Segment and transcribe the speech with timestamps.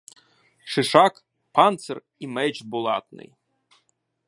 [0.75, 1.19] Шишак,
[1.57, 3.33] панцир і меч булатний;